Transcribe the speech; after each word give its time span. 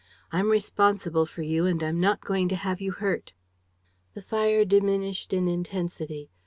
I'm 0.31 0.49
responsible 0.49 1.27
for 1.27 1.43
you 1.43 1.67
and 1.67 1.83
I'm 1.83 1.99
not 1.99 2.21
going 2.21 2.49
to 2.49 2.55
have 2.55 2.81
you 2.81 2.91
hurt." 2.91 3.33
The 4.15 4.23
fire 4.23 4.65
diminished 4.65 5.31
in 5.31 5.47
intensity. 5.47 6.31